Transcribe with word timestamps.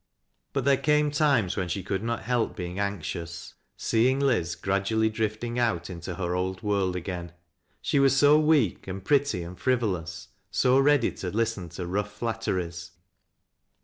But 0.51 0.65
there 0.65 0.77
came 0.77 1.11
times 1.11 1.55
when 1.55 1.67
she 1.67 1.83
could 1.83 2.01
not 2.01 2.23
help 2.23 2.55
being 2.55 2.79
anxious, 2.79 3.53
seeing 3.77 4.19
Liz 4.19 4.55
gradually 4.55 5.09
drifting 5.11 5.59
out 5.59 5.91
into 5.91 6.15
her 6.15 6.33
old 6.33 6.63
world 6.63 6.95
again. 6.95 7.33
She 7.83 7.99
was 7.99 8.17
so 8.17 8.39
weak, 8.39 8.87
and 8.87 9.05
pretty, 9.05 9.43
and 9.43 9.59
frivolous, 9.59 10.29
80 10.59 10.69
ready 10.81 11.11
to 11.11 11.29
listen 11.29 11.69
to 11.69 11.85
rough 11.85 12.11
flatteries. 12.13 12.93